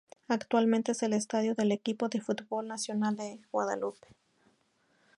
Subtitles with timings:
[0.29, 4.07] Actualmente, es el estadio del equipo de fútbol "nacional" de Guadalupe.